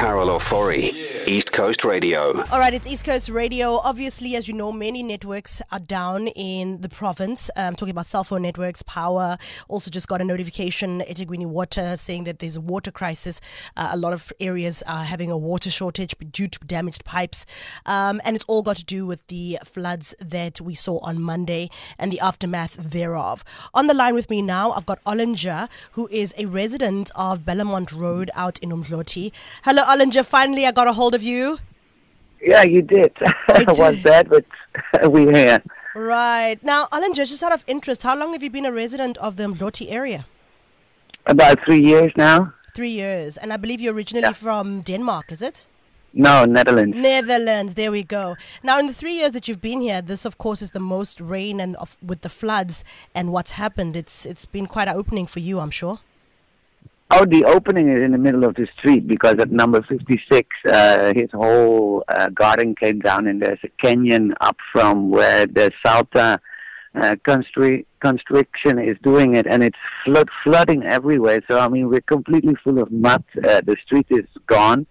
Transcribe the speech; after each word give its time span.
Carol 0.00 0.28
Ofori, 0.28 1.09
East 1.26 1.52
Coast 1.52 1.84
Radio. 1.84 2.44
All 2.50 2.58
right, 2.58 2.74
it's 2.74 2.86
East 2.88 3.04
Coast 3.04 3.28
Radio. 3.28 3.76
Obviously, 3.84 4.36
as 4.36 4.48
you 4.48 4.54
know, 4.54 4.72
many 4.72 5.02
networks 5.02 5.62
are 5.70 5.78
down 5.78 6.28
in 6.28 6.80
the 6.80 6.88
province. 6.88 7.50
I'm 7.56 7.76
talking 7.76 7.92
about 7.92 8.06
cell 8.06 8.24
phone 8.24 8.42
networks, 8.42 8.82
power. 8.82 9.38
Also, 9.68 9.90
just 9.90 10.08
got 10.08 10.20
a 10.20 10.24
notification, 10.24 11.00
eThekwini 11.00 11.46
Water, 11.46 11.96
saying 11.96 12.24
that 12.24 12.38
there's 12.38 12.56
a 12.56 12.60
water 12.60 12.90
crisis. 12.90 13.40
Uh, 13.76 13.90
a 13.92 13.96
lot 13.96 14.12
of 14.12 14.32
areas 14.40 14.82
are 14.86 15.04
having 15.04 15.30
a 15.30 15.36
water 15.36 15.70
shortage 15.70 16.14
due 16.32 16.48
to 16.48 16.58
damaged 16.60 17.04
pipes. 17.04 17.46
Um, 17.86 18.20
and 18.24 18.34
it's 18.34 18.44
all 18.46 18.62
got 18.62 18.76
to 18.76 18.84
do 18.84 19.06
with 19.06 19.26
the 19.28 19.58
floods 19.64 20.14
that 20.20 20.60
we 20.60 20.74
saw 20.74 20.98
on 20.98 21.20
Monday 21.20 21.70
and 21.98 22.12
the 22.12 22.20
aftermath 22.20 22.74
thereof. 22.74 23.44
On 23.74 23.86
the 23.86 23.94
line 23.94 24.14
with 24.14 24.30
me 24.30 24.42
now, 24.42 24.72
I've 24.72 24.86
got 24.86 25.02
Olinger, 25.04 25.68
who 25.92 26.08
is 26.10 26.34
a 26.38 26.46
resident 26.46 27.10
of 27.14 27.44
Bellamont 27.44 27.92
Road 27.92 28.30
out 28.34 28.58
in 28.60 28.70
Umdloti. 28.70 29.32
Hello, 29.64 29.82
Olinger. 29.84 30.24
Finally, 30.24 30.66
I 30.66 30.72
got 30.72 30.88
a 30.88 30.92
hold 30.92 31.14
of 31.14 31.19
you. 31.22 31.58
Yeah, 32.40 32.62
you 32.62 32.82
did. 32.82 33.12
I 33.48 33.64
was 33.68 33.94
did. 33.96 34.02
bad, 34.02 34.28
but 34.30 34.44
we're 35.10 35.32
here. 35.32 35.62
Right. 35.94 36.58
Now, 36.62 36.86
Olinger, 36.92 37.26
just 37.28 37.42
out 37.42 37.52
of 37.52 37.64
interest, 37.66 38.02
how 38.02 38.16
long 38.16 38.32
have 38.32 38.42
you 38.42 38.50
been 38.50 38.64
a 38.66 38.72
resident 38.72 39.18
of 39.18 39.36
the 39.36 39.44
Mloti 39.44 39.90
area? 39.90 40.26
About 41.26 41.58
three 41.64 41.80
years 41.84 42.12
now. 42.16 42.54
Three 42.74 42.90
years. 42.90 43.36
And 43.36 43.52
I 43.52 43.56
believe 43.56 43.80
you're 43.80 43.92
originally 43.94 44.26
Yeah. 44.28 44.32
from 44.32 44.80
Denmark, 44.82 45.32
is 45.32 45.42
it? 45.42 45.64
No, 46.12 46.44
Netherlands. 46.44 46.96
Netherlands. 46.96 47.74
There 47.74 47.92
we 47.92 48.02
go. 48.02 48.36
Now, 48.62 48.78
in 48.80 48.86
the 48.86 48.92
three 48.94 49.14
years 49.14 49.32
that 49.32 49.46
you've 49.46 49.60
been 49.60 49.80
here, 49.80 50.00
this, 50.02 50.24
of 50.24 50.38
course, 50.38 50.62
is 50.62 50.70
the 50.72 50.80
most 50.80 51.20
rain 51.20 51.60
and 51.60 51.76
of, 51.76 51.96
with 52.02 52.22
the 52.22 52.28
floods 52.28 52.84
and 53.14 53.30
what's 53.32 53.52
happened. 53.52 53.94
It's 53.96 54.26
it's 54.26 54.46
been 54.46 54.66
quite 54.66 54.88
an 54.88 54.96
opening 54.96 55.26
for 55.26 55.38
you, 55.40 55.60
I'm 55.60 55.70
sure. 55.70 56.00
Oh, 57.12 57.24
the 57.24 57.44
opening 57.44 57.88
is 57.88 58.04
in 58.04 58.12
the 58.12 58.18
middle 58.18 58.44
of 58.44 58.54
the 58.54 58.68
street 58.78 59.08
because 59.08 59.34
at 59.40 59.50
number 59.50 59.82
56, 59.82 60.48
uh, 60.64 61.12
his 61.12 61.28
whole 61.32 62.04
uh, 62.06 62.28
garden 62.28 62.76
came 62.76 63.00
down 63.00 63.26
and 63.26 63.42
there's 63.42 63.58
a 63.64 63.68
canyon 63.82 64.32
up 64.40 64.56
from 64.72 65.10
where 65.10 65.44
the 65.46 65.72
Salta 65.84 66.40
uh, 66.94 67.16
constri- 67.26 67.84
constriction 67.98 68.78
is 68.78 68.96
doing 69.02 69.34
it 69.34 69.48
and 69.48 69.64
it's 69.64 69.78
flood 70.04 70.28
flooding 70.44 70.84
everywhere. 70.84 71.40
So, 71.50 71.58
I 71.58 71.68
mean, 71.68 71.88
we're 71.88 72.00
completely 72.00 72.54
full 72.62 72.80
of 72.80 72.92
mud. 72.92 73.24
Uh, 73.36 73.60
the 73.60 73.76
street 73.84 74.06
is 74.10 74.26
gone. 74.46 74.86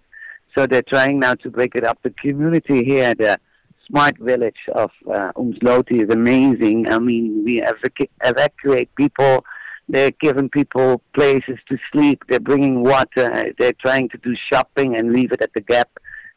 So 0.54 0.66
they're 0.66 0.82
trying 0.82 1.20
now 1.20 1.34
to 1.36 1.50
break 1.50 1.74
it 1.74 1.84
up. 1.84 2.00
The 2.02 2.10
community 2.10 2.84
here, 2.84 3.14
the 3.14 3.40
smart 3.86 4.18
village 4.18 4.60
of 4.74 4.90
uh, 5.10 5.32
Umdloti 5.36 6.02
is 6.02 6.10
amazing. 6.10 6.88
I 6.90 6.98
mean, 6.98 7.44
we 7.44 7.62
evacu- 7.62 8.10
evacuate 8.22 8.94
people. 8.94 9.44
They're 9.90 10.12
giving 10.20 10.48
people 10.48 11.02
places 11.14 11.58
to 11.68 11.76
sleep. 11.90 12.22
They're 12.28 12.38
bringing 12.38 12.84
water. 12.84 13.52
They're 13.58 13.72
trying 13.72 14.08
to 14.10 14.18
do 14.18 14.36
shopping 14.36 14.96
and 14.96 15.12
leave 15.12 15.32
it 15.32 15.42
at 15.42 15.52
the 15.52 15.60
gap, 15.60 15.90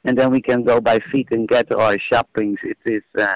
and 0.03 0.17
then 0.17 0.31
we 0.31 0.41
can 0.41 0.63
go 0.63 0.81
by 0.81 0.99
feet 1.11 1.27
and 1.31 1.47
get 1.47 1.73
our 1.73 1.99
shoppings. 1.99 2.59
It 2.63 2.77
is. 2.85 3.03
Uh, 3.17 3.35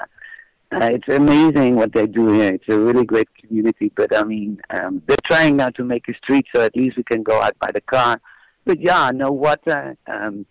uh, 0.70 0.90
it's 0.92 1.08
amazing 1.08 1.76
what 1.76 1.92
they 1.92 2.06
do 2.06 2.32
here. 2.32 2.52
It's 2.54 2.68
a 2.68 2.78
really 2.78 3.04
great 3.04 3.28
community. 3.36 3.90
But 3.94 4.14
I 4.14 4.24
mean, 4.24 4.60
um, 4.70 5.02
they're 5.06 5.16
trying 5.24 5.56
now 5.56 5.70
to 5.70 5.84
make 5.84 6.08
a 6.08 6.14
street 6.14 6.46
so 6.54 6.62
at 6.62 6.76
least 6.76 6.96
we 6.96 7.04
can 7.04 7.22
go 7.22 7.40
out 7.40 7.58
by 7.58 7.70
the 7.72 7.80
car. 7.80 8.20
But 8.64 8.80
yeah, 8.80 9.10
no 9.14 9.30
water. 9.32 9.96
Um, 10.06 10.46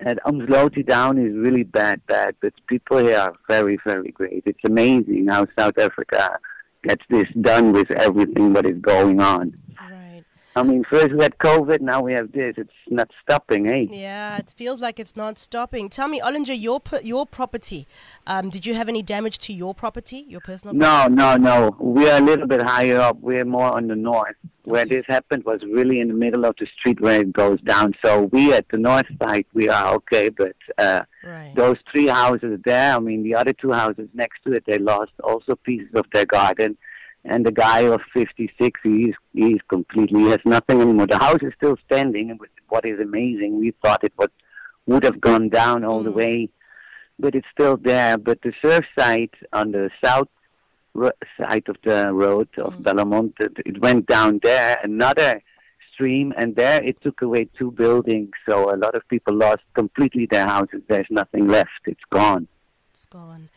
at 0.00 0.22
Umdloti 0.24 0.86
down 0.86 1.16
is 1.16 1.34
really 1.34 1.62
bad, 1.62 2.04
bad. 2.06 2.34
But 2.42 2.52
people 2.66 2.98
here 2.98 3.18
are 3.18 3.34
very, 3.48 3.78
very 3.86 4.10
great. 4.10 4.42
It's 4.44 4.64
amazing 4.64 5.28
how 5.28 5.46
South 5.56 5.78
Africa 5.78 6.38
gets 6.82 7.04
this 7.08 7.28
done 7.40 7.72
with 7.72 7.90
everything 7.90 8.52
that 8.54 8.66
is 8.66 8.78
going 8.78 9.20
on. 9.20 9.56
Right. 9.90 10.24
I 10.54 10.62
mean, 10.62 10.84
first 10.84 11.12
we 11.12 11.22
had 11.22 11.36
COVID, 11.38 11.80
now 11.80 12.00
we 12.00 12.14
have 12.14 12.32
this. 12.32 12.54
It's 12.56 12.70
not 12.88 13.10
stopping, 13.22 13.70
eh? 13.70 13.86
Yeah, 13.90 14.38
it 14.38 14.52
feels 14.56 14.80
like 14.80 14.98
it's 14.98 15.14
not 15.16 15.38
stopping. 15.38 15.90
Tell 15.90 16.08
me, 16.08 16.20
Olinger, 16.20 16.58
your 16.58 16.80
your 17.02 17.26
property. 17.26 17.86
Um, 18.26 18.48
did 18.48 18.64
you 18.64 18.74
have 18.74 18.88
any 18.88 19.02
damage 19.02 19.38
to 19.40 19.52
your 19.52 19.74
property, 19.74 20.24
your 20.28 20.40
personal? 20.40 20.74
No, 20.74 21.08
no, 21.08 21.36
no. 21.36 21.76
We 21.78 22.08
are 22.08 22.18
a 22.18 22.24
little 22.24 22.46
bit 22.46 22.62
higher 22.62 22.98
up. 23.00 23.18
We're 23.20 23.44
more 23.44 23.70
on 23.76 23.88
the 23.88 23.96
north. 23.96 24.36
Where 24.66 24.84
this 24.84 25.04
happened 25.06 25.44
was 25.44 25.60
really 25.62 26.00
in 26.00 26.08
the 26.08 26.14
middle 26.14 26.44
of 26.44 26.56
the 26.58 26.66
street 26.66 27.00
where 27.00 27.20
it 27.20 27.32
goes 27.32 27.60
down. 27.60 27.94
So 28.04 28.22
we 28.32 28.52
at 28.52 28.66
the 28.68 28.78
north 28.78 29.06
side, 29.22 29.46
we 29.54 29.68
are 29.68 29.94
okay. 29.94 30.28
But 30.28 30.56
uh, 30.76 31.02
Right. 31.22 31.52
those 31.54 31.76
three 31.92 32.08
houses 32.08 32.58
there, 32.64 32.96
I 32.96 32.98
mean, 32.98 33.22
the 33.22 33.36
other 33.36 33.52
two 33.52 33.70
houses 33.70 34.08
next 34.12 34.42
to 34.44 34.52
it, 34.54 34.64
they 34.66 34.78
lost 34.78 35.12
also 35.22 35.54
pieces 35.54 35.94
of 35.94 36.06
their 36.12 36.26
garden. 36.26 36.76
And 37.24 37.46
the 37.46 37.52
guy 37.52 37.80
of 37.82 38.00
56, 38.12 38.80
he's, 38.82 39.14
he's 39.32 39.58
completely, 39.68 40.20
he 40.24 40.30
has 40.30 40.40
nothing 40.44 40.80
anymore. 40.80 41.06
The 41.06 41.18
house 41.18 41.42
is 41.42 41.52
still 41.56 41.76
standing. 41.86 42.30
And 42.32 42.40
what 42.68 42.84
is 42.84 42.98
amazing, 42.98 43.60
we 43.60 43.72
thought 43.84 44.02
it 44.02 44.14
would, 44.18 44.32
would 44.86 45.04
have 45.04 45.20
gone 45.20 45.48
down 45.48 45.84
all 45.84 46.02
the 46.02 46.10
Mm. 46.10 46.14
way, 46.16 46.48
but 47.20 47.36
it's 47.36 47.46
still 47.52 47.76
there. 47.76 48.18
But 48.18 48.42
the 48.42 48.52
surf 48.60 48.84
site 48.98 49.34
on 49.52 49.70
the 49.70 49.90
south 50.04 50.28
side 51.38 51.64
of 51.68 51.76
the 51.84 52.12
road 52.12 52.48
of 52.58 52.74
Mm. 52.74 52.82
Bellamont, 52.82 53.34
it, 53.40 53.80
went 53.80 54.06
down 54.06 54.40
there, 54.42 54.78
another 54.82 55.42
stream, 55.92 56.32
and 56.36 56.54
there 56.56 56.82
it 56.82 57.00
took 57.02 57.22
away 57.22 57.48
two 57.58 57.70
buildings. 57.70 58.30
So 58.48 58.74
a 58.74 58.76
lot 58.76 58.94
of 58.94 59.06
people 59.08 59.34
lost 59.34 59.62
completely 59.74 60.26
their 60.30 60.46
houses. 60.46 60.82
There's 60.88 61.06
nothing 61.10 61.48
left. 61.48 61.70
It's 61.86 62.04
gone. 62.10 62.48
It's 62.90 63.06
gone. 63.06 63.48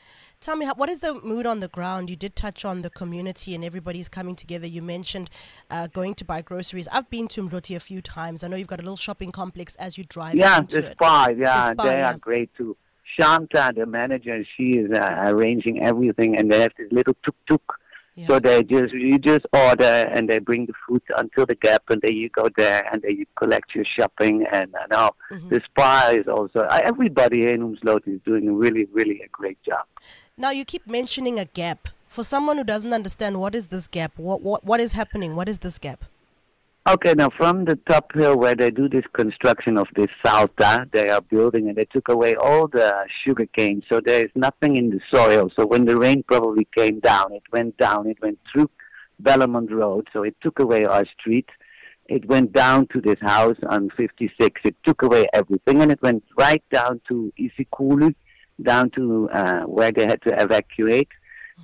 Tell 0.41 0.55
me, 0.55 0.66
what 0.67 0.88
is 0.88 1.01
the 1.01 1.16
mood 1.16 1.45
on 1.45 1.59
the 1.59 1.67
ground? 1.67 2.09
You 2.09 2.16
did 2.16 2.33
touch 2.33 2.63
on 2.63 2.81
the 2.81 2.89
community 2.89 3.53
and 3.56 3.61
everybody's 3.66 4.07
coming 4.07 4.38
together. 4.38 4.66
You 4.67 4.81
mentioned 4.81 5.29
uh, 5.69 5.88
going 5.88 6.16
to 6.16 6.23
buy 6.23 6.41
groceries. 6.41 6.88
I've 6.94 7.09
been 7.09 7.27
to 7.29 7.44
Mloti 7.44 7.75
a 7.75 7.79
few 7.81 8.01
times. 8.01 8.41
I 8.41 8.47
know 8.47 8.56
you've 8.56 8.67
got 8.67 8.79
a 8.79 8.83
little 8.83 8.95
shopping 8.95 9.33
complex 9.33 9.75
as 9.75 9.97
you 9.97 10.06
drive 10.06 10.35
Yeah, 10.35 10.59
into 10.59 10.81
the 10.81 10.91
it. 10.91 10.97
yeah, 11.01 11.27
The 11.27 11.71
Spar, 11.73 11.85
they 11.88 11.97
yeah. 12.00 12.11
are 12.13 12.17
great 12.17 12.51
too. 12.56 12.77
Shanta, 13.15 13.71
the 13.75 13.85
manager, 13.85 14.43
she 14.55 14.71
is 14.79 14.91
uh, 14.91 15.15
arranging 15.27 15.81
everything, 15.81 16.37
and 16.37 16.51
they 16.51 16.61
have 16.61 16.73
this 16.77 16.91
little 16.91 17.15
tuk 17.23 17.35
tuk. 17.47 17.79
Yeah. 18.15 18.27
So 18.27 18.39
they 18.39 18.63
just 18.63 18.93
you 18.93 19.17
just 19.17 19.45
order 19.53 19.83
and 20.13 20.29
they 20.29 20.39
bring 20.39 20.65
the 20.65 20.73
food 20.85 21.01
until 21.15 21.45
the 21.45 21.55
gap, 21.55 21.83
and 21.89 22.01
then 22.01 22.13
you 22.13 22.29
go 22.29 22.49
there 22.57 22.85
and 22.91 23.01
then 23.01 23.15
you 23.15 23.25
collect 23.37 23.73
your 23.73 23.85
shopping. 23.85 24.45
And 24.51 24.73
uh, 24.75 24.87
now 24.91 25.11
Mhm. 25.31 25.49
the 25.49 25.61
Spar 25.65 26.13
is 26.15 26.27
also 26.27 26.59
uh, 26.61 26.81
everybody 26.83 27.47
in 27.47 27.61
Umdloti 27.61 28.15
is 28.15 28.21
doing 28.25 28.53
really, 28.57 28.85
really 28.91 29.21
a 29.21 29.29
great 29.29 29.61
job. 29.63 29.85
Now 30.37 30.51
you 30.51 30.65
keep 30.65 30.85
mentioning 30.87 31.39
a 31.39 31.45
gap. 31.45 31.87
For 32.07 32.23
someone 32.23 32.57
who 32.57 32.63
doesn't 32.63 32.91
understand, 32.91 33.39
what 33.39 33.53
is 33.55 33.67
this 33.69 33.87
gap? 33.87 34.11
What 34.17 34.41
what 34.41 34.65
what 34.65 34.79
is 34.79 34.91
happening? 34.93 35.35
What 35.35 35.47
is 35.47 35.59
this 35.59 35.77
gap? 35.79 36.03
Okay, 36.88 37.13
now 37.13 37.29
from 37.29 37.66
the 37.66 37.75
top 37.88 38.13
hill 38.13 38.38
where 38.38 38.56
they 38.56 38.72
do 38.72 38.88
this 38.88 39.03
construction 39.13 39.78
of 39.78 39.88
this 39.95 40.09
salta, 40.25 40.88
they 40.91 41.09
are 41.09 41.22
building 41.22 41.67
and 41.67 41.78
they 41.78 41.85
took 41.85 42.07
away 42.07 42.35
all 42.35 42.67
the 42.67 43.06
sugar 43.23 43.45
cane, 43.45 43.84
so 43.90 44.00
there 44.03 44.23
is 44.25 44.31
nothing 44.34 44.78
in 44.78 44.89
the 44.89 45.00
soil. 45.13 45.51
So 45.56 45.66
when 45.66 45.85
the 45.85 45.97
rain 45.97 46.23
probably 46.23 46.68
came 46.75 47.00
down, 47.00 47.34
it 47.34 47.44
went 47.51 47.78
down, 47.78 48.07
it 48.07 48.18
went 48.22 48.39
through 48.51 48.72
Bellamont 49.19 49.72
Road, 49.72 50.07
so 50.13 50.23
it 50.23 50.35
took 50.41 50.59
away 50.59 50.85
our 50.85 51.06
street. 51.19 51.50
It 52.07 52.25
went 52.25 52.53
down 52.53 52.88
to 52.88 53.01
this 53.01 53.19
house 53.22 53.57
on 53.68 53.91
56. 53.95 54.62
It 54.63 54.75
took 54.84 55.03
away 55.03 55.28
everything, 55.34 55.81
and 55.81 55.91
it 55.91 56.01
went 56.01 56.23
right 56.38 56.63
down 56.72 57.01
to 57.09 57.31
Isikulu, 57.38 58.16
down 58.63 58.89
to 58.91 59.29
uh, 59.31 59.63
where 59.63 59.91
they 59.91 60.07
had 60.07 60.22
to 60.23 60.41
evacuate. 60.41 61.09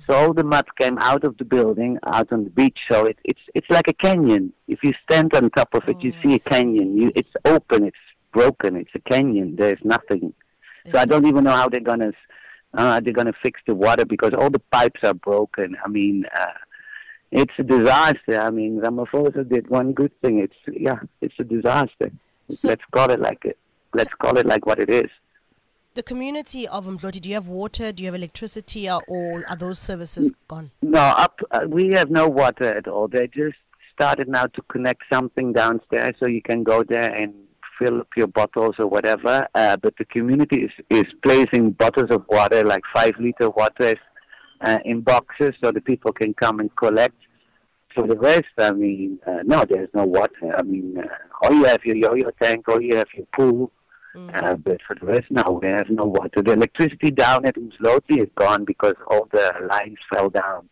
So 0.06 0.14
all 0.14 0.32
the 0.32 0.44
mud 0.44 0.66
came 0.78 0.98
out 0.98 1.24
of 1.24 1.36
the 1.38 1.44
building, 1.44 1.98
out 2.06 2.32
on 2.32 2.44
the 2.44 2.50
beach. 2.50 2.78
So 2.90 3.06
it, 3.06 3.18
it's 3.24 3.40
it's 3.54 3.68
like 3.70 3.88
a 3.88 3.92
canyon. 3.92 4.52
If 4.68 4.82
you 4.84 4.92
stand 5.08 5.34
on 5.34 5.50
top 5.50 5.74
of 5.74 5.88
it, 5.88 6.02
you 6.02 6.12
Oh, 6.14 6.18
I 6.18 6.22
see 6.22 6.34
a 6.34 6.38
canyon. 6.38 6.96
You, 6.96 7.12
it's 7.14 7.34
open. 7.44 7.84
It's 7.84 7.96
broken. 8.32 8.76
It's 8.76 8.94
a 8.94 9.00
canyon. 9.00 9.56
There's 9.56 9.80
nothing. 9.84 10.32
So 10.92 10.98
I 10.98 11.04
don't 11.04 11.26
even 11.26 11.44
know 11.44 11.50
how 11.50 11.68
they're 11.68 11.80
gonna 11.80 12.12
uh, 12.74 13.00
they're 13.00 13.12
gonna 13.12 13.32
fix 13.42 13.60
the 13.66 13.74
water 13.74 14.04
because 14.04 14.32
all 14.34 14.50
the 14.50 14.60
pipes 14.70 15.02
are 15.02 15.14
broken. 15.14 15.76
I 15.84 15.88
mean, 15.88 16.24
uh, 16.38 16.46
it's 17.32 17.54
a 17.58 17.64
disaster. 17.64 18.40
I 18.40 18.50
mean, 18.50 18.80
Ramaphosa 18.80 19.48
did 19.48 19.68
one 19.68 19.92
good 19.92 20.12
thing. 20.20 20.38
It's 20.38 20.54
yeah, 20.80 21.00
it's 21.20 21.34
a 21.40 21.44
disaster. 21.44 22.10
So- 22.50 22.68
let's 22.68 22.84
call 22.92 23.10
it 23.10 23.20
like 23.20 23.44
it. 23.44 23.58
Let's 23.94 24.14
call 24.14 24.36
it 24.38 24.46
like 24.46 24.66
what 24.66 24.78
it 24.78 24.90
is. 24.90 25.10
The 25.96 26.02
community 26.02 26.68
of 26.68 26.84
Mloti, 26.84 27.22
do 27.22 27.30
you 27.30 27.36
have 27.36 27.48
water? 27.48 27.90
Do 27.90 28.02
you 28.02 28.08
have 28.08 28.14
electricity? 28.14 28.86
Or, 28.90 29.46
are 29.48 29.56
those 29.56 29.78
services 29.78 30.30
gone? 30.46 30.70
No, 30.82 31.00
up 31.00 31.40
uh, 31.50 31.60
we 31.66 31.88
have 31.92 32.10
no 32.10 32.28
water 32.28 32.64
at 32.76 32.86
all. 32.86 33.08
They 33.08 33.28
just 33.28 33.56
started 33.94 34.28
now 34.28 34.44
to 34.44 34.60
connect 34.68 35.04
something 35.10 35.54
downstairs 35.54 36.14
so 36.20 36.28
you 36.28 36.42
can 36.42 36.64
go 36.64 36.82
there 36.82 37.14
and 37.14 37.32
fill 37.78 38.00
up 38.00 38.08
your 38.14 38.26
bottles 38.26 38.74
or 38.78 38.86
whatever. 38.88 39.48
Uh, 39.54 39.78
but 39.78 39.94
the 39.96 40.04
community 40.04 40.64
is, 40.64 40.70
is 40.90 41.10
placing 41.22 41.70
bottles 41.70 42.10
of 42.10 42.26
water, 42.28 42.62
like 42.62 42.82
five 42.92 43.14
liter 43.18 43.48
waters, 43.48 43.96
uh, 44.60 44.76
in 44.84 45.00
boxes 45.00 45.54
so 45.64 45.72
the 45.72 45.80
people 45.80 46.12
can 46.12 46.34
come 46.34 46.60
and 46.60 46.76
collect. 46.76 47.16
For 47.94 48.06
the 48.06 48.18
rest, 48.18 48.44
I 48.58 48.72
mean, 48.72 49.18
uh, 49.26 49.38
no, 49.46 49.64
there's 49.66 49.88
no 49.94 50.04
water. 50.04 50.54
I 50.58 50.60
mean, 50.60 50.98
uh, 50.98 51.06
all 51.40 51.54
you 51.54 51.64
have 51.64 51.82
your 51.86 51.96
JoJo 51.96 52.36
tank, 52.36 52.68
all 52.68 52.82
you 52.82 52.96
have 52.96 53.08
your 53.16 53.24
pool. 53.34 53.72
Mm. 54.16 54.42
Uh, 54.42 54.56
but 54.56 54.80
for 54.86 54.96
the 54.98 55.06
rest, 55.06 55.26
no, 55.30 55.60
we 55.60 55.68
have 55.68 55.90
no 55.90 56.04
water. 56.04 56.42
The 56.42 56.52
electricity 56.52 57.10
down 57.10 57.44
at 57.44 57.56
Umdloti 57.56 58.22
is 58.22 58.28
gone 58.34 58.64
because 58.64 58.94
all 59.08 59.28
the 59.30 59.52
lines 59.68 59.98
fell 60.10 60.30
down. 60.30 60.68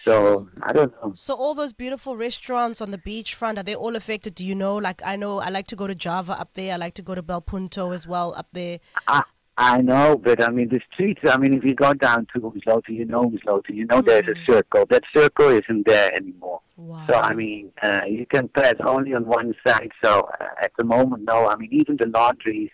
So 0.00 0.48
I 0.62 0.72
don't 0.72 0.92
know. 1.00 1.12
So 1.14 1.34
all 1.34 1.54
those 1.54 1.72
beautiful 1.72 2.16
restaurants 2.16 2.80
on 2.80 2.90
the 2.90 2.98
beachfront 2.98 3.58
are 3.58 3.62
they 3.62 3.74
all 3.74 3.94
affected? 3.94 4.34
Do 4.34 4.44
you 4.44 4.54
know? 4.54 4.76
Like 4.76 5.00
I 5.04 5.16
know 5.16 5.38
I 5.38 5.50
like 5.50 5.68
to 5.68 5.76
go 5.76 5.86
to 5.86 5.94
Java 5.94 6.32
up 6.40 6.54
there. 6.54 6.74
I 6.74 6.76
like 6.76 6.94
to 6.94 7.02
go 7.02 7.14
to 7.14 7.22
Bel 7.22 7.40
Punto 7.40 7.92
as 7.92 8.06
well 8.06 8.34
up 8.36 8.48
there. 8.52 8.80
I, 9.06 9.22
I 9.62 9.80
know, 9.80 10.18
but 10.18 10.42
I 10.42 10.50
mean 10.50 10.68
the 10.70 10.80
streets. 10.92 11.20
I 11.24 11.36
mean, 11.38 11.54
if 11.54 11.62
you 11.62 11.74
go 11.74 11.94
down 11.94 12.26
to 12.34 12.40
Umslota, 12.40 12.88
you 12.88 13.04
know 13.04 13.30
Umslota, 13.30 13.70
you 13.70 13.86
know 13.86 14.02
there's 14.02 14.26
a 14.26 14.34
circle. 14.44 14.86
That 14.86 15.04
circle 15.14 15.50
isn't 15.50 15.86
there 15.86 16.12
anymore. 16.14 16.60
Wow. 16.76 17.04
So 17.06 17.14
I 17.14 17.32
mean, 17.32 17.70
uh, 17.80 18.00
you 18.08 18.26
can 18.26 18.48
pass 18.48 18.74
only 18.80 19.14
on 19.14 19.24
one 19.24 19.54
side. 19.64 19.92
So 20.02 20.28
uh, 20.40 20.46
at 20.60 20.72
the 20.78 20.84
moment, 20.84 21.22
no. 21.26 21.48
I 21.48 21.54
mean, 21.54 21.68
even 21.72 21.96
the 21.96 22.08
laundries, 22.08 22.70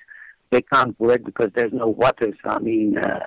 they 0.50 0.62
can't 0.62 0.98
work 0.98 1.24
because 1.24 1.50
there's 1.54 1.74
no 1.74 1.88
water. 1.88 2.32
So 2.42 2.50
I 2.50 2.58
mean, 2.58 2.96
uh, 2.96 3.26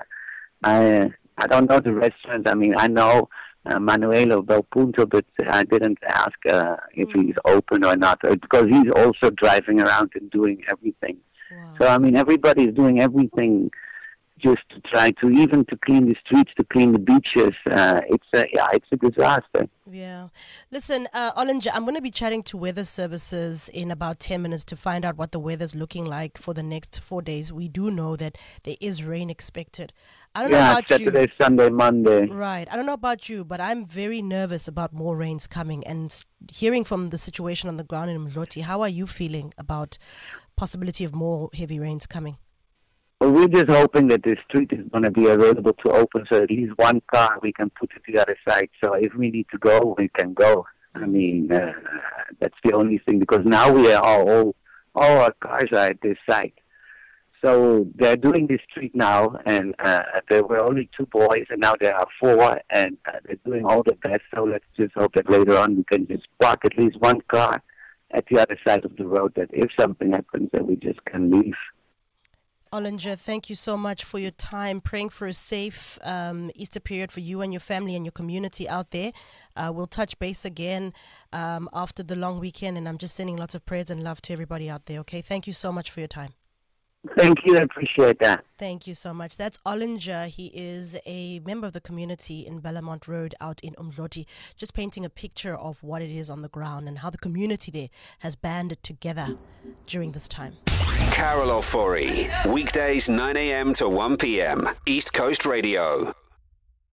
I 0.64 1.12
I 1.38 1.46
don't 1.46 1.69
know 1.69 1.80
the 1.80 1.94
restaurants. 1.94 2.50
I 2.50 2.56
mean, 2.56 2.74
I 2.75 2.88
know 2.88 3.30
uh, 3.68 3.78
Manuelo 3.78 4.44
Bel 4.44 4.64
Punto, 4.64 5.06
but 5.06 5.25
I 5.48 5.66
didn't 5.66 6.00
ask 6.07 6.38
uh, 6.50 6.78
if 6.94 7.10
he's 7.14 7.36
open 7.46 7.86
or 7.86 7.96
not 7.96 8.18
uh, 8.25 8.36
because 8.36 8.66
he's 8.66 8.92
also 8.96 9.30
driving 9.30 9.81
around 9.81 10.14
and 10.16 10.31
doing 10.31 10.64
everything. 10.72 11.18
Wow. 11.51 11.74
So 11.80 11.88
I 11.88 11.98
mean, 11.98 12.15
everybody 12.15 12.65
is 12.65 12.74
doing 12.74 13.00
everything 13.00 13.71
just 14.38 14.62
to 14.69 14.81
try 14.81 15.12
to 15.12 15.30
even 15.30 15.63
to 15.65 15.77
clean 15.86 16.07
the 16.07 16.15
streets, 16.25 16.51
to 16.57 16.63
clean 16.65 16.94
the 16.94 17.00
beaches. 17.00 17.53
Uh, 17.69 18.01
it's 18.09 18.27
a 18.33 18.48
yeah, 18.53 18.68
it's 18.74 18.88
a 18.92 18.98
disaster. 18.98 19.68
Yeah. 19.89 20.30
Listen, 20.71 21.07
uh, 21.13 21.33
Olinger, 21.33 21.69
I'm 21.74 21.83
going 21.83 21.95
to 21.95 22.01
be 22.01 22.12
chatting 22.12 22.44
to 22.44 22.57
weather 22.57 22.86
services 22.86 23.69
in 23.69 23.92
about 23.92 24.19
10 24.19 24.42
minutes 24.42 24.63
to 24.65 24.75
find 24.75 25.03
out 25.03 25.18
what 25.18 25.31
the 25.31 25.39
weather's 25.39 25.75
looking 25.75 26.06
like 26.06 26.38
for 26.38 26.53
the 26.53 26.63
next 26.63 27.01
four 27.01 27.21
days. 27.21 27.51
We 27.51 27.68
do 27.68 27.92
know 27.92 28.15
that 28.15 28.38
there 28.63 28.77
is 28.80 29.04
rain 29.04 29.30
expected. 29.30 29.92
I 30.33 30.42
don't 30.44 30.51
know 30.51 30.57
Yeah, 30.59 30.71
about 30.71 30.88
Saturday, 30.88 31.21
you. 31.24 31.27
Sunday, 31.38 31.69
Monday. 31.69 32.25
Right. 32.27 32.68
I 32.71 32.77
don't 32.77 32.86
know 32.86 32.94
about 32.94 33.27
you, 33.27 33.44
but 33.44 33.59
I'm 33.59 33.86
very 33.86 34.21
nervous 34.21 34.65
about 34.68 34.94
more 34.94 35.18
rains 35.18 35.45
coming 35.45 35.86
and 35.86 36.24
hearing 36.50 36.86
from 36.86 37.09
the 37.09 37.18
situation 37.18 37.68
on 37.68 37.75
the 37.75 37.83
ground 37.83 38.12
in 38.12 38.30
Mloti. 38.30 38.62
How 38.62 38.81
are 38.81 38.88
you 38.89 39.06
feeling 39.07 39.54
about 39.57 39.97
possibility 40.56 41.03
of 41.03 41.13
more 41.13 41.50
heavy 41.53 41.80
rains 41.80 42.06
coming? 42.06 42.38
Well, 43.19 43.31
we're 43.31 43.48
just 43.48 43.69
hoping 43.69 44.07
that 44.07 44.24
the 44.24 44.36
street 44.48 44.71
is 44.71 44.88
going 44.92 45.03
to 45.03 45.12
be 45.12 45.27
available 45.27 45.74
to 45.74 45.92
open, 45.92 46.25
so 46.27 46.42
at 46.42 46.50
least 46.50 46.74
one 46.77 47.01
car 47.13 47.38
we 47.44 47.53
can 47.53 47.69
put 47.69 47.92
it 47.95 48.01
to 48.06 48.12
the 48.12 48.19
other 48.19 48.36
side. 48.48 48.69
So 48.83 48.94
if 48.94 49.13
we 49.13 49.30
need 49.30 49.45
to 49.51 49.59
go, 49.59 49.95
we 49.98 50.09
can 50.09 50.33
go. 50.33 50.65
I 50.95 51.06
mean, 51.06 51.51
uh, 51.51 51.74
that's 52.39 52.57
the 52.63 52.74
only 52.74 52.98
thing 52.98 53.19
because 53.19 53.45
now 53.45 53.71
we 53.71 53.92
are 53.94 54.01
all, 54.03 54.56
all 54.95 55.21
our 55.21 55.33
cars 55.39 55.69
are 55.71 55.89
at 55.89 56.01
this 56.01 56.18
site. 56.27 56.56
So 57.45 57.88
they're 57.95 58.18
doing 58.18 58.47
this 58.47 58.62
street 58.69 58.95
now, 58.95 59.36
and 59.45 59.75
uh, 59.80 60.01
there 60.30 60.44
were 60.44 60.63
only 60.63 60.89
two 60.97 61.06
boys, 61.06 61.45
and 61.50 61.59
now 61.59 61.75
there 61.80 61.95
are 61.95 62.07
four, 62.19 62.59
and 62.71 62.97
uh, 63.07 63.18
they're 63.25 63.38
doing 63.45 63.65
all 63.65 63.83
the 63.83 63.95
best. 64.04 64.21
So 64.33 64.44
let's 64.44 64.65
just 64.75 64.94
hope 64.95 65.13
that 65.13 65.30
later 65.30 65.57
on 65.57 65.75
we 65.75 65.83
can 65.83 66.07
just 66.07 66.27
park 66.39 66.65
at 66.65 66.77
least 66.77 67.00
one 67.00 67.21
car 67.27 67.62
at 68.13 68.25
the 68.30 68.40
other 68.40 68.58
side 68.66 68.86
of 68.86 68.96
the 68.98 69.06
road. 69.06 69.34
That 69.36 69.50
if 69.52 69.69
something 69.80 70.12
happens, 70.12 70.50
that 70.54 70.66
we 70.66 70.75
just 70.75 71.04
can 71.06 71.31
leave. 71.31 71.56
Olinger, 72.74 73.19
thank 73.19 73.50
you 73.50 73.56
so 73.56 73.75
much 73.75 74.06
for 74.06 74.18
your 74.18 74.31
time. 74.31 74.80
Praying 74.80 75.10
for 75.10 75.28
a 75.28 75.34
safe 75.34 76.00
um, 76.04 76.50
Easter 76.56 76.80
period 76.80 77.12
for 77.12 77.19
you 77.19 77.42
and 77.42 77.52
your 77.52 77.60
family 77.60 77.98
and 77.98 78.06
your 78.06 78.13
community 78.13 78.69
out 78.69 78.92
there. 78.92 79.12
Uh, 79.58 79.72
we'll 79.75 79.88
touch 79.88 80.18
base 80.19 80.46
again 80.46 80.94
um, 81.34 81.68
after 81.74 82.02
the 82.02 82.16
long 82.16 82.40
weekend, 82.40 82.78
and 82.78 82.88
I'm 82.88 82.98
just 82.98 83.16
sending 83.16 83.36
lots 83.36 83.56
of 83.56 83.66
prayers 83.66 83.90
and 83.90 84.02
love 84.02 84.22
to 84.22 84.34
everybody 84.34 84.69
out 84.69 84.86
there. 84.86 85.00
Okay, 85.02 85.22
thank 85.22 85.48
you 85.48 85.54
so 85.54 85.74
much 85.74 85.92
for 85.92 86.00
your 86.00 86.07
time. 86.07 86.31
Thank 87.18 87.39
you, 87.45 87.57
I 87.57 87.62
appreciate 87.62 88.19
that. 88.19 88.45
Thank 88.59 88.86
you 88.86 88.94
so 88.94 89.13
much. 89.13 89.36
That's 89.36 89.57
Olinger. 89.65 90.27
He 90.27 90.51
is 90.53 90.98
a 91.06 91.39
member 91.39 91.65
of 91.65 91.74
the 91.74 91.81
community 91.81 92.45
in 92.45 92.59
Bellamont 92.59 93.07
Road 93.07 93.33
out 93.42 93.59
in 93.62 93.74
Umdloti, 93.75 94.25
just 94.56 94.74
painting 94.75 95.03
a 95.03 95.09
picture 95.09 95.56
of 95.56 95.81
what 95.81 96.01
it 96.01 96.12
is 96.12 96.30
on 96.30 96.42
the 96.44 96.50
ground 96.50 96.88
and 96.88 97.00
how 97.00 97.09
the 97.09 97.18
community 97.18 97.71
there 97.71 97.89
has 98.19 98.36
banded 98.36 98.83
together 98.83 99.38
during 99.88 100.12
this 100.12 100.30
time. 100.30 100.57
Carol 101.12 101.50
Ofori. 101.50 102.30
Weekdays 102.48 103.09
9 103.09 103.36
a.m. 103.36 103.74
to 103.74 103.89
1 103.89 104.18
p.m. 104.18 104.69
East 104.86 105.12
Coast 105.13 105.45
Radio. 105.45 106.13